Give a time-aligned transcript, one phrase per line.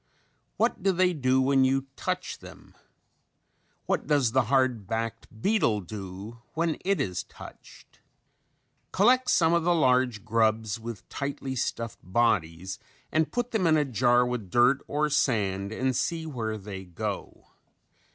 [0.57, 2.73] What do they do when you touch them?
[3.85, 7.99] What does the hard backed beetle do when it is touched?
[8.91, 12.79] Collect some of the large grubs with tightly stuffed bodies
[13.11, 17.49] and put them in a jar with dirt or sand and see where they go.